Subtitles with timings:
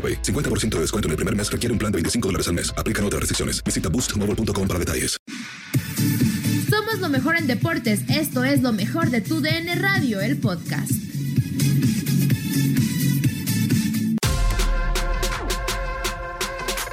[0.00, 0.22] AroPay.
[0.22, 2.72] 50% de descuento en el primer mes requiere un plan de 25 dólares al mes.
[2.78, 3.62] Aplican otras restricciones.
[3.62, 5.18] Visita boostmobile.com para detalles.
[6.70, 8.00] Somos lo mejor en deportes.
[8.08, 10.90] Esto es lo mejor de tu DN Radio, el podcast.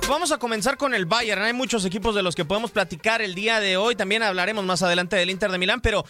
[0.10, 1.42] Vamos a comenzar con el Bayern.
[1.44, 3.96] Hay muchos equipos de los que podemos platicar el día de hoy.
[3.96, 6.06] También hablaremos más adelante del Inter de Milán, pero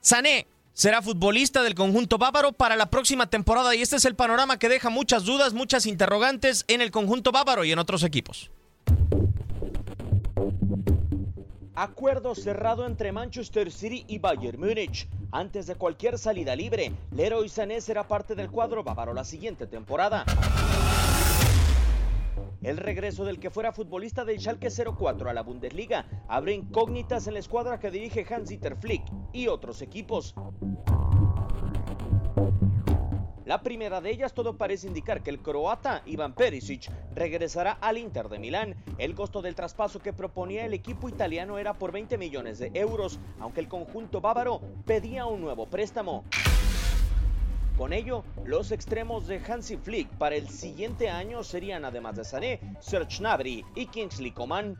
[0.00, 0.46] Sané
[0.80, 4.70] será futbolista del conjunto bávaro para la próxima temporada y este es el panorama que
[4.70, 8.50] deja muchas dudas, muchas interrogantes en el conjunto bávaro y en otros equipos.
[11.74, 15.06] Acuerdo cerrado entre Manchester City y Bayern Múnich.
[15.30, 20.24] Antes de cualquier salida libre, Leroy Sané será parte del cuadro bávaro la siguiente temporada.
[22.62, 27.34] El regreso del que fuera futbolista del Schalke 04 a la Bundesliga abre incógnitas en
[27.34, 30.34] la escuadra que dirige Hans-Dieter Flick y otros equipos.
[33.46, 38.28] La primera de ellas todo parece indicar que el croata Ivan Perisic regresará al Inter
[38.28, 38.76] de Milán.
[38.98, 43.18] El costo del traspaso que proponía el equipo italiano era por 20 millones de euros,
[43.40, 46.24] aunque el conjunto bávaro pedía un nuevo préstamo.
[47.80, 52.60] Con ello, los extremos de Hansi Flick para el siguiente año serían además de Sané,
[52.78, 54.76] Serge Gnabry y Kingsley Coman.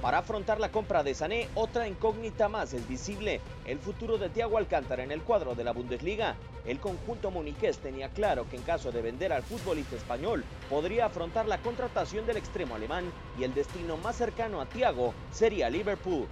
[0.00, 4.56] Para afrontar la compra de Sané, otra incógnita más es visible, el futuro de Thiago
[4.56, 6.36] Alcántara en el cuadro de la Bundesliga.
[6.64, 11.46] El conjunto muniqués tenía claro que en caso de vender al futbolista español, podría afrontar
[11.46, 16.26] la contratación del extremo alemán y el destino más cercano a Thiago sería Liverpool.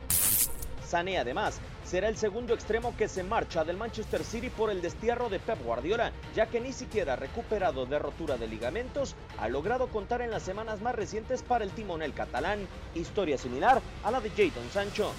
[0.94, 5.28] Sané además será el segundo extremo que se marcha del Manchester City por el destierro
[5.28, 10.22] de Pep Guardiola, ya que ni siquiera recuperado de rotura de ligamentos ha logrado contar
[10.22, 14.71] en las semanas más recientes para el timonel catalán, historia similar a la de Jadon
[14.72, 15.12] Sancho.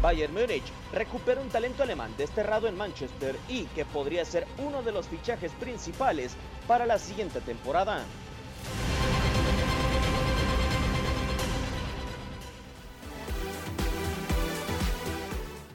[0.00, 4.92] Bayern Múnich recupera un talento alemán desterrado en Manchester y que podría ser uno de
[4.92, 6.32] los fichajes principales
[6.66, 8.06] para la siguiente temporada.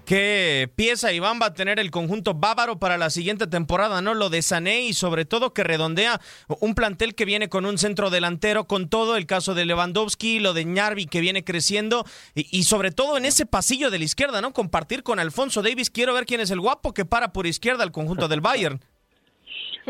[0.06, 4.14] ¿Qué pieza Iván va a tener el conjunto bávaro para la siguiente temporada, no?
[4.14, 6.20] Lo de Sané y sobre todo que redondea
[6.62, 10.54] un plantel que viene con un centro delantero, con todo el caso de Lewandowski, lo
[10.54, 12.04] de Ñarvi que viene creciendo
[12.36, 14.54] y, y, sobre todo en ese pasillo de la izquierda, ¿no?
[14.54, 15.90] Compartir con Alfonso Davis.
[15.90, 18.80] Quiero ver quién es el guapo que para por izquierda al conjunto del Bayern.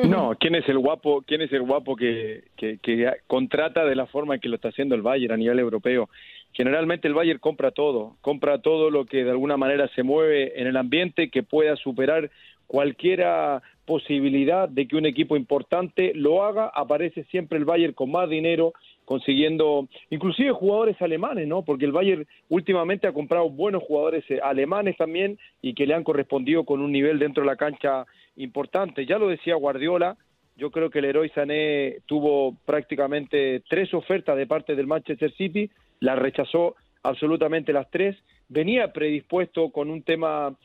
[0.03, 1.23] No, ¿quién es el guapo?
[1.25, 4.69] ¿Quién es el guapo que, que, que contrata de la forma en que lo está
[4.69, 6.09] haciendo el Bayern a nivel europeo?
[6.55, 10.67] Generalmente el Bayern compra todo, compra todo lo que de alguna manera se mueve en
[10.67, 12.31] el ambiente que pueda superar
[12.65, 13.25] cualquier
[13.85, 18.73] posibilidad de que un equipo importante lo haga, aparece siempre el Bayern con más dinero,
[19.03, 21.63] consiguiendo inclusive jugadores alemanes, ¿no?
[21.63, 26.05] Porque el Bayern últimamente ha comprado buenos jugadores eh, alemanes también y que le han
[26.05, 28.05] correspondido con un nivel dentro de la cancha
[28.37, 29.05] importante.
[29.05, 30.17] Ya lo decía Guardiola,
[30.57, 35.69] Yo creo que el héroe Sané tuvo prácticamente tres ofertas de parte del Manchester City,
[35.99, 38.15] las rechazó absolutamente las tres.
[38.49, 40.55] Venía predispuesto con un tema,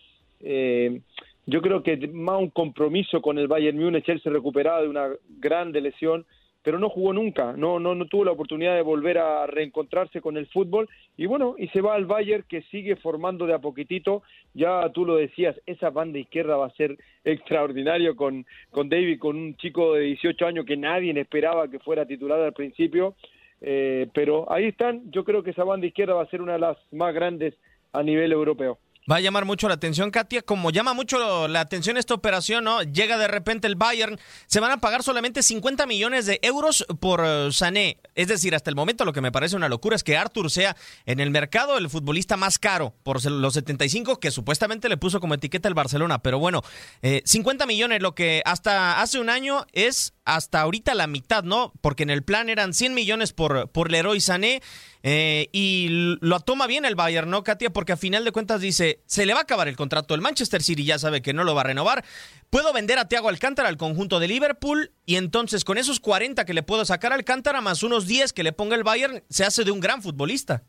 [0.41, 1.00] eh,
[1.47, 4.09] yo creo que más un compromiso con el Bayern Múnich.
[4.09, 6.27] Él se recuperaba de una grande lesión
[6.62, 10.37] pero no jugó nunca, no, no, no tuvo la oportunidad de volver a reencontrarse con
[10.37, 14.23] el fútbol y bueno, y se va al Bayern que sigue formando de a poquitito,
[14.53, 19.37] ya tú lo decías, esa banda izquierda va a ser extraordinario con, con David, con
[19.37, 23.15] un chico de 18 años que nadie esperaba que fuera titular al principio,
[23.60, 26.60] eh, pero ahí están, yo creo que esa banda izquierda va a ser una de
[26.60, 27.54] las más grandes
[27.92, 28.78] a nivel europeo.
[29.10, 30.42] Va a llamar mucho la atención, Katia.
[30.42, 32.82] Como llama mucho la atención esta operación, ¿no?
[32.82, 34.20] Llega de repente el Bayern.
[34.46, 37.98] Se van a pagar solamente 50 millones de euros por uh, Sané.
[38.14, 40.76] Es decir, hasta el momento lo que me parece una locura es que Arthur sea
[41.06, 45.34] en el mercado el futbolista más caro por los 75 que supuestamente le puso como
[45.34, 46.22] etiqueta el Barcelona.
[46.22, 46.62] Pero bueno,
[47.02, 51.72] 50 eh, millones, lo que hasta hace un año es hasta ahorita la mitad, ¿no?
[51.80, 54.62] Porque en el plan eran 100 millones por, por Leroy Sané.
[55.02, 55.87] Eh, y
[56.20, 57.70] lo toma bien el Bayern, ¿no, Katia?
[57.70, 60.14] Porque a final de cuentas dice, se le va a acabar el contrato.
[60.14, 62.05] El Manchester City ya sabe que no lo va a renovar.
[62.50, 66.55] Puedo vender a Thiago Alcántara al conjunto de Liverpool y entonces con esos 40 que
[66.55, 69.64] le puedo sacar a Alcántara más unos 10 que le ponga el Bayern, se hace
[69.64, 70.64] de un gran futbolista.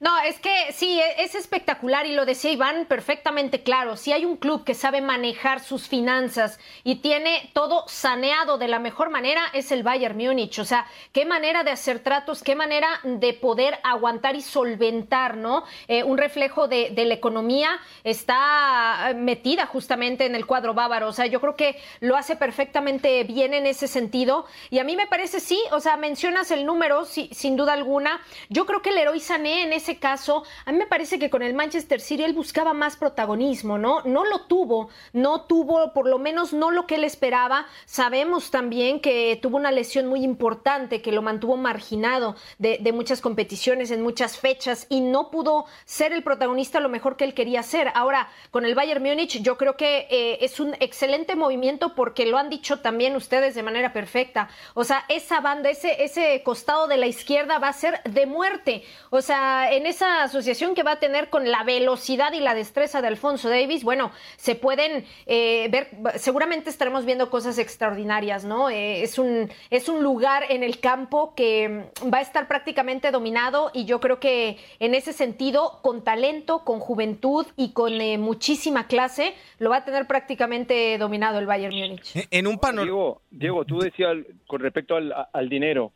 [0.00, 3.96] No, es que sí, e, es espectacular y lo decía Iván perfectamente claro.
[3.96, 8.78] Si hay un club que sabe manejar sus finanzas y tiene todo saneado de la
[8.78, 10.58] mejor manera, es el Bayern Múnich.
[10.58, 15.64] O sea, qué manera de hacer tratos, qué manera de poder aguantar y solventar, ¿no?
[15.88, 21.08] Eh, un reflejo de, la economía está metida justamente en el cuadro bávaro.
[21.08, 24.46] O sea, yo creo que lo hace perfectamente bien en ese sentido.
[24.70, 28.20] Y a mí me parece, sí, o sea, mencionas el número, sin duda alguna.
[28.48, 31.54] Yo creo que el Sané en ese caso, a mí me parece que con el
[31.54, 34.02] Manchester City él buscaba más protagonismo, ¿no?
[34.04, 37.66] No lo tuvo, no tuvo, por lo menos no lo que él esperaba.
[37.86, 43.90] Sabemos también que tuvo una lesión muy importante que lo mantuvo marginado de, muchas competiciones
[43.90, 47.90] en muchas fechas y no pudo ser el protagonista lo mejor que él quería ser.
[47.94, 52.38] Ahora, con el Bayern Múnich, yo creo que eh, es un excelente movimiento porque lo
[52.38, 54.48] han dicho también ustedes de manera perfecta.
[54.74, 58.84] O sea, esa banda, ese, ese costado de la izquierda va a ser de muerte.
[59.10, 63.02] O sea, en esa asociación que va a tener con la velocidad y la destreza
[63.02, 65.88] de Alfonso Davis, bueno, se pueden eh, ver,
[66.18, 68.70] seguramente estaremos viendo cosas extraordinarias, ¿no?
[68.70, 73.70] Eh, es, un, es un lugar en el campo que va a estar prácticamente dominado
[73.74, 78.86] y yo creo que en ese sentido, con talento, con juventud y con eh, muchísima
[78.86, 82.28] clase, lo va a tener prácticamente dominado el Bayern Múnich.
[82.30, 82.84] En un panorama.
[82.84, 84.14] Diego, Diego, tú decías
[84.46, 85.92] con respecto al, al dinero,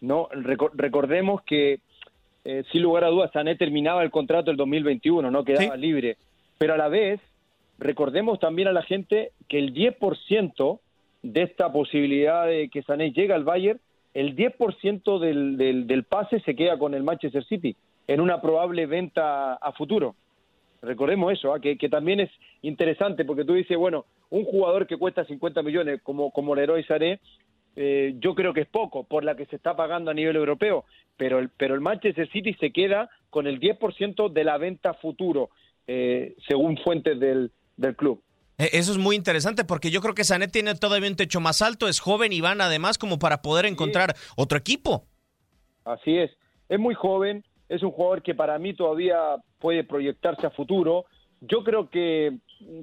[0.00, 1.80] no recordemos que
[2.44, 6.16] eh, sin lugar a dudas, Sané terminaba el contrato el 2021, no quedaba libre.
[6.58, 7.20] Pero a la vez,
[7.78, 10.80] recordemos también a la gente que el 10%
[11.22, 13.80] de esta posibilidad de que Sané llegue al Bayern,
[14.14, 17.76] el 10% del, del, del pase se queda con el Manchester City
[18.06, 20.14] en una probable venta a futuro.
[20.80, 21.60] Recordemos eso, ¿ah?
[21.60, 22.30] que, que, también es
[22.62, 27.20] interesante porque tú dices, bueno, un jugador que cuesta 50 millones como, como Leroy Sané,
[27.80, 30.84] eh, yo creo que es poco por la que se está pagando a nivel europeo,
[31.16, 35.50] pero el, pero el Manchester City se queda con el 10% de la venta futuro,
[35.86, 38.20] eh, según fuentes del, del club.
[38.58, 41.62] E, eso es muy interesante porque yo creo que Sané tiene todavía un techo más
[41.62, 45.04] alto, es joven y van además como para poder encontrar otro equipo.
[45.84, 46.32] Así es,
[46.68, 51.04] es muy joven, es un jugador que para mí todavía puede proyectarse a futuro.
[51.42, 52.38] Yo creo que,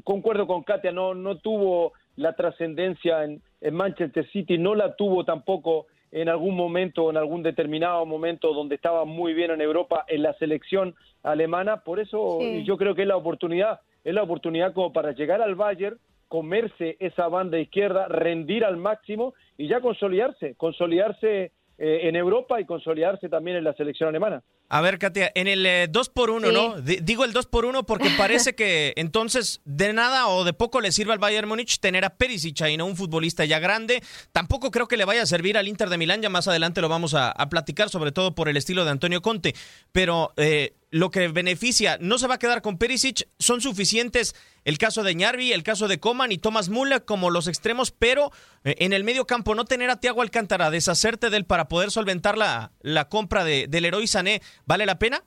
[0.05, 5.25] concuerdo con Katia, no, no tuvo la trascendencia en, en Manchester City, no la tuvo
[5.25, 10.21] tampoco en algún momento, en algún determinado momento donde estaba muy bien en Europa, en
[10.21, 10.93] la selección
[11.23, 11.77] alemana.
[11.77, 15.55] Por eso yo creo que es la oportunidad, es la oportunidad como para llegar al
[15.55, 22.65] Bayern, comerse esa banda izquierda, rendir al máximo y ya consolidarse, consolidarse en Europa y
[22.65, 24.43] consolidarse también en la selección alemana.
[24.67, 26.81] A ver, Katia, en el 2 eh, por 1 ¿no?
[26.81, 30.91] digo el 2 por 1 porque parece que entonces de nada o de poco le
[30.91, 32.85] sirve al Bayern Múnich tener a Perisic ahí, ¿no?
[32.85, 34.01] Un futbolista ya grande.
[34.31, 36.89] Tampoco creo que le vaya a servir al Inter de Milán, ya más adelante lo
[36.89, 39.53] vamos a, platicar, sobre todo por el estilo de Antonio Conte.
[39.91, 44.33] Pero eh, lo que beneficia no se va a quedar con Perisic, son suficientes
[44.63, 48.31] el caso de Ñarvi, el caso de Coman y Thomas Müller como los extremos, pero
[48.63, 51.91] eh, en el medio campo no tener a Tiago Alcántara, deshacerte de él para poder
[51.91, 55.21] solventar la, la compra de, del Heroi Sané, ¿vale la pena?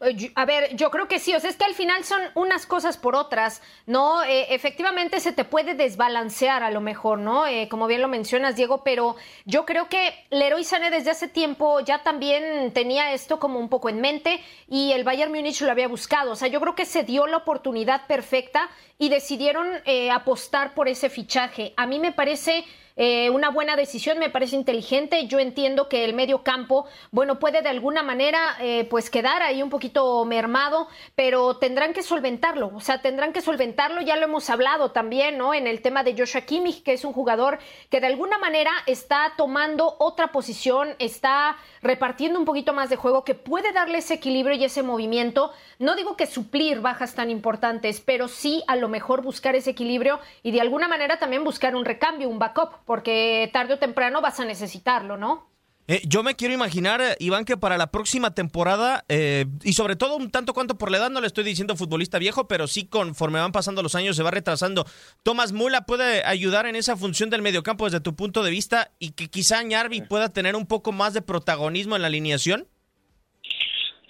[0.00, 2.66] Eh, a ver, yo creo que sí, o sea, es que al final son unas
[2.66, 4.22] cosas por otras, ¿no?
[4.22, 7.46] Eh, efectivamente se te puede desbalancear a lo mejor, ¿no?
[7.46, 11.80] Eh, como bien lo mencionas, Diego, pero yo creo que Leroy Sané desde hace tiempo
[11.80, 15.88] ya también tenía esto como un poco en mente y el Bayern Múnich lo había
[15.88, 19.68] buscado, o sea, yo creo que se dio la oportunidad perfecta y decidieron
[20.12, 21.72] apostar por ese fichaje.
[21.76, 22.64] A mí me parece
[23.00, 25.28] eh, una buena decisión, me parece inteligente.
[25.28, 29.62] Yo entiendo que el medio campo, bueno, puede de alguna manera eh, pues quedar ahí
[29.62, 34.50] un poquito mermado, pero tendrán que solventarlo, o sea, tendrán que solventarlo, ya lo hemos
[34.50, 35.54] hablado también, ¿no?
[35.54, 39.32] En el tema de Joshua Kimmich, que es un jugador que de alguna manera está
[39.36, 44.56] tomando otra posición, está repartiendo un poquito más de juego, que puede darle ese equilibrio
[44.56, 45.52] y ese movimiento.
[45.78, 50.18] No digo que suplir bajas tan importantes, pero sí a lo mejor buscar ese equilibrio
[50.42, 54.40] y de alguna manera también buscar un recambio, un backup porque tarde o temprano vas
[54.40, 55.46] a necesitarlo, ¿no?
[55.88, 60.16] Eh, yo me quiero imaginar, Iván, que para la próxima temporada, eh, y sobre todo
[60.16, 63.40] un tanto cuanto por la edad, no le estoy diciendo futbolista viejo, pero sí conforme
[63.40, 64.86] van pasando los años se va retrasando.
[65.22, 69.12] Tomás Mula puede ayudar en esa función del mediocampo desde tu punto de vista y
[69.12, 72.68] que quizá Ñarvi pueda tener un poco más de protagonismo en la alineación.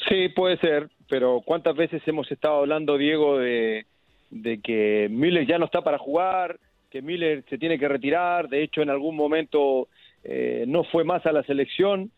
[0.08, 3.86] Sí, puede ser, pero ¿cuántas veces hemos estado hablando, Diego, de,
[4.30, 6.60] de que Müller ya no está para jugar?
[6.90, 9.88] Que Miller se tiene que retirar, de hecho en algún momento
[10.24, 12.10] eh, no fue más a la selección.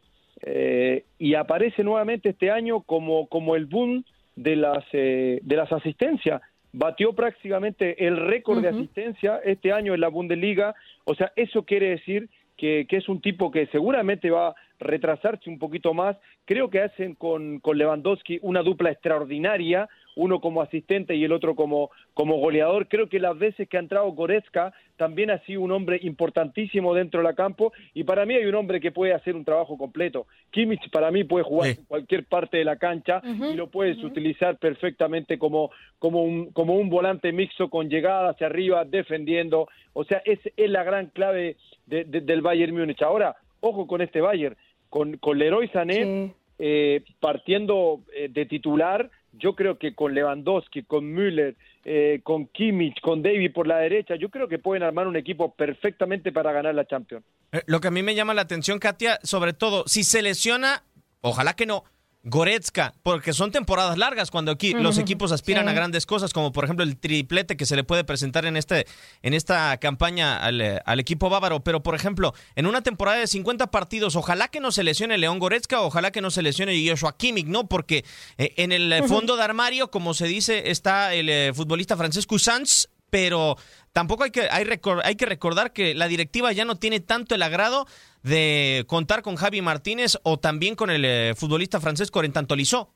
[0.42, 4.04] Eh, y aparece nuevamente este año como, como el boom
[4.36, 6.40] de las, eh, de las asistencias.
[6.72, 10.74] Batió prácticamente el récord de asistencia este año en la Bundesliga,
[11.04, 15.48] o sea, eso quiere decir que, que, es un tipo que seguramente va a retrasarse
[15.48, 16.16] un poquito más.
[16.44, 21.54] Creo que hacen con, con Lewandowski una dupla extraordinaria, uno como asistente y el otro
[21.54, 22.88] como, como goleador.
[22.88, 27.22] Creo que las veces que ha entrado Goretzka también ha sido un hombre importantísimo dentro
[27.22, 30.26] del campo y para mí hay un hombre que puede hacer un trabajo completo.
[30.50, 34.58] Kimmich para mí puede jugar en cualquier parte de la cancha y lo puedes utilizar
[34.58, 39.68] perfectamente como, como, un, como un volante mixto con llegada hacia arriba, defendiendo.
[39.92, 41.56] O sea, es, es la gran clave
[41.86, 43.02] del Bayern Múnich.
[43.02, 44.56] Ahora, ojo con este Bayern,
[44.90, 51.10] con, con Leroy Sané eh, partiendo eh, de titular, yo creo que con Lewandowski, con
[51.10, 55.16] Müller, eh, con Kimmich, con David por la derecha, yo creo que pueden armar un
[55.16, 57.24] equipo perfectamente para ganar la Champions.
[57.52, 60.82] Eh, lo que a mí me llama la atención, Katia, sobre todo, si se lesiona,
[61.22, 61.84] ojalá que no,
[62.22, 66.64] Goretzka, porque son temporadas largas cuando aquí los equipos aspiran a grandes cosas, como por
[66.64, 68.86] ejemplo el triplete que se le puede presentar en este
[69.22, 71.60] en esta campaña al, eh, al, equipo bávaro.
[71.60, 75.38] Pero por ejemplo, en una temporada de 50 partidos, ojalá que no se lesione León
[75.38, 77.68] Goretzka, ojalá que no se lesione Joshua Kimmich, ¿no?
[77.68, 78.04] Porque
[78.36, 82.88] eh, en el eh, fondo de armario, como se dice, está el futbolista Francisco Sanz,
[83.08, 83.56] pero
[83.92, 84.66] tampoco hay que, hay,
[85.04, 87.86] hay que recordar que la directiva ya no tiene tanto el agrado
[88.22, 92.92] de contar con Javi Martínez o también con el eh, futbolista francés Corentin Tolisso.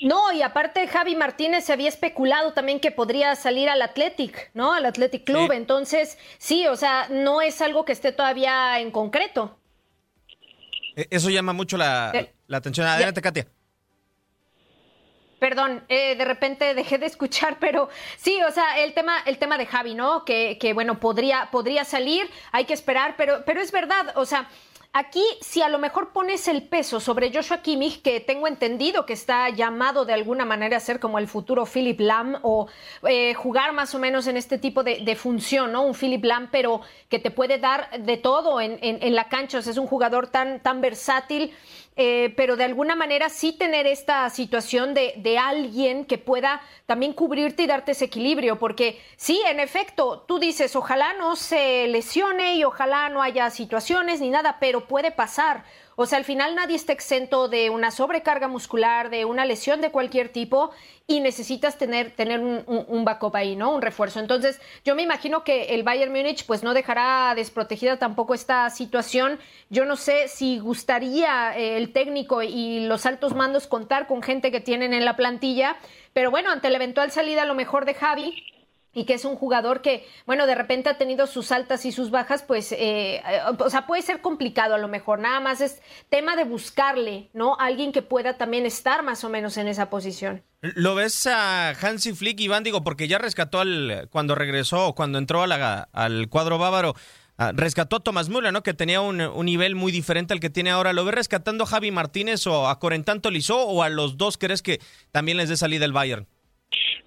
[0.00, 4.72] No, y aparte Javi Martínez se había especulado también que podría salir al Athletic, ¿no?
[4.72, 5.52] Al Athletic Club.
[5.52, 9.56] Entonces, sí, o sea, no es algo que esté todavía en concreto.
[10.96, 12.86] E, eso llama mucho la, eh, la atención.
[12.86, 13.46] Adelante, Katia.
[15.42, 19.58] Perdón, eh, de repente dejé de escuchar, pero sí, o sea, el tema, el tema
[19.58, 20.24] de Javi, ¿no?
[20.24, 24.48] Que, que bueno, podría, podría salir, hay que esperar, pero, pero es verdad, o sea,
[24.94, 29.14] Aquí, si a lo mejor pones el peso sobre Joshua Kimmich, que tengo entendido que
[29.14, 32.68] está llamado de alguna manera a ser como el futuro Philip Lam o
[33.08, 35.82] eh, jugar más o menos en este tipo de, función, ¿no?
[35.86, 39.60] Un Philip Lam, pero que te puede dar de todo en, en, la cancha.
[39.60, 41.54] O sea, es un jugador tan, tan versátil.
[41.94, 47.12] Eh, pero de alguna manera sí tener esta situación de, de, alguien que pueda también
[47.12, 52.54] cubrirte y darte ese equilibrio, porque sí, en efecto, tú dices, ojalá no se lesione
[52.54, 55.64] y ojalá no haya situaciones ni nada, pero puede pasar.
[55.96, 59.90] O sea, al final nadie está exento de una sobrecarga muscular, de una lesión de
[59.90, 60.70] cualquier tipo
[61.06, 63.74] y necesitas tener, tener un, backup ahí, ¿no?
[63.74, 64.20] Un refuerzo.
[64.20, 69.38] Entonces, yo me imagino que el Bayern Múnich pues no dejará desprotegida tampoco esta situación.
[69.68, 74.50] Yo no sé si gustaría eh, el técnico y los altos mandos contar con gente
[74.50, 75.76] que tienen en la plantilla,
[76.12, 78.44] pero bueno, ante la eventual salida a lo mejor de Javi,
[78.94, 82.10] y que es un jugador que, bueno, de repente ha tenido sus altas y sus
[82.10, 83.22] bajas, pues, eh,
[83.58, 85.80] o sea, puede ser complicado a lo mejor, nada más es
[86.10, 87.56] tema de buscarle, ¿no?
[87.58, 90.42] Alguien que pueda también estar más o menos en esa posición.
[90.60, 92.62] ¿Lo ves a Hansi Flick, Iván?
[92.62, 96.94] Digo, porque ya rescató al, cuando regresó, cuando entró al cuadro bávaro,
[97.36, 98.62] ah, rescató a Tomás Müller, ¿no?
[98.62, 100.92] Que tenía un, nivel muy diferente al que tiene ahora.
[100.92, 104.62] ¿Lo ves rescatando a Javi Martínez o a Corentanto Lizó o a los dos crees
[104.62, 104.80] que
[105.10, 106.28] también les dé salida el Bayern?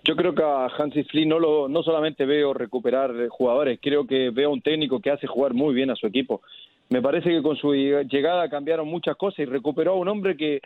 [0.07, 4.29] Yo creo que a Hansi Flick no, lo, no solamente veo recuperar jugadores, creo que
[4.29, 6.41] veo un técnico que hace jugar muy bien a su equipo.
[6.89, 10.62] Me parece que con su llegada cambiaron muchas cosas y recuperó a un hombre que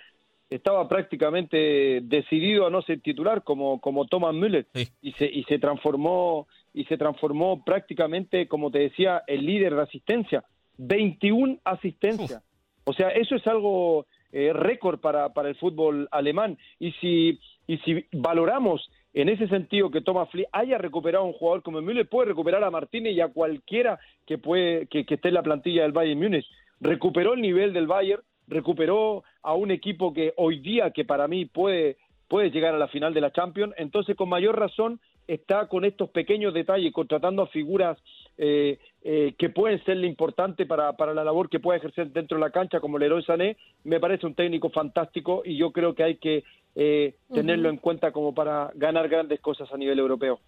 [0.50, 4.67] estaba prácticamente decidido a no ser titular como, como Thomas Müller
[5.01, 9.84] y, se, y se transformó y se transformó prácticamente, como te decía, el líder de
[9.84, 10.43] asistencia.
[10.77, 12.43] 21 asistencias.
[12.84, 16.58] O sea, eso es algo eh, récord para, para el fútbol alemán.
[16.79, 21.34] Y si, y si valoramos en ese sentido que Thomas Flick haya recuperado a un
[21.34, 25.34] jugador como Müller, puede recuperar a Martínez y a cualquiera que, puede, que, esté en
[25.34, 26.46] la plantilla del Bayern Múnich.
[26.80, 31.46] Recuperó el nivel del Bayern, recuperó a un equipo que hoy día, que para mí
[31.46, 31.98] puede,
[32.30, 36.54] llegar a la final de la Champions, entonces con mayor razón está con estos pequeños
[36.54, 37.98] detalles, contratando a figuras
[38.38, 42.44] eh, eh, que pueden serle importantes para, para la labor que puede ejercer dentro de
[42.44, 46.16] la cancha, como Leroy Sané, me parece un técnico fantástico y yo creo que hay
[46.18, 46.44] que
[46.82, 50.40] eh, tenerlo en cuenta como para ganar grandes cosas a nivel europeo.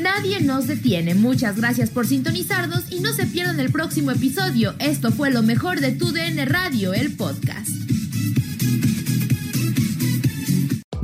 [0.00, 1.16] Nadie nos detiene.
[1.16, 4.74] Muchas gracias por sintonizarnos y no se pierdan el próximo episodio.
[4.78, 7.87] Esto fue lo mejor de Tu DN Radio, el podcast.